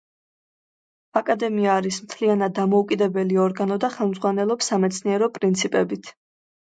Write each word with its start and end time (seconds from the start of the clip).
აკადემია 1.21 1.75
არის 1.81 1.99
მთლიანად 2.07 2.55
დამოუკიდებელი 2.61 3.39
ორგანო 3.47 3.79
და 3.87 3.93
ხელმძღვანელობს 3.99 4.73
სამეცნიერო 4.75 5.31
პრინციპებით. 5.37 6.15